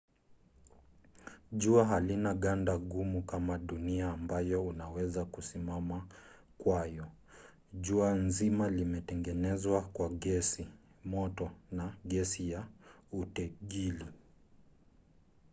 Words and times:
jua 1.51 1.85
halina 1.85 2.33
ganda 2.33 2.77
gumu 2.77 3.21
kama 3.21 3.57
dunia 3.57 4.11
ambayo 4.11 4.65
unaweza 4.65 5.25
kusimama 5.25 6.07
kwayo. 6.57 7.07
jua 7.73 8.29
zima 8.29 8.69
limetengenezwa 8.69 9.81
kwa 9.81 10.09
gesi 10.09 10.67
moto 11.05 11.51
na 11.71 11.93
gesi 12.05 12.51
ya 12.51 12.67
utegili 13.11 14.05